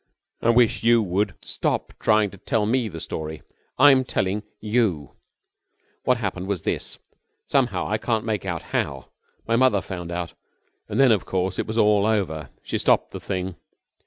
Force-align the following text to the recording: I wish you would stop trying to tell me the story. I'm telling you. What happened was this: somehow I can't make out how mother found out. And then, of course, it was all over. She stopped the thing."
I 0.41 0.49
wish 0.49 0.83
you 0.83 1.03
would 1.03 1.35
stop 1.43 1.93
trying 1.99 2.31
to 2.31 2.37
tell 2.39 2.65
me 2.65 2.87
the 2.87 2.99
story. 2.99 3.43
I'm 3.77 4.03
telling 4.03 4.41
you. 4.59 5.11
What 6.05 6.17
happened 6.17 6.47
was 6.47 6.63
this: 6.63 6.97
somehow 7.45 7.87
I 7.87 7.99
can't 7.99 8.25
make 8.25 8.43
out 8.43 8.63
how 8.73 9.11
mother 9.47 9.79
found 9.79 10.09
out. 10.11 10.33
And 10.89 10.99
then, 10.99 11.11
of 11.11 11.25
course, 11.25 11.59
it 11.59 11.67
was 11.67 11.77
all 11.77 12.07
over. 12.07 12.49
She 12.63 12.79
stopped 12.79 13.11
the 13.11 13.19
thing." 13.19 13.57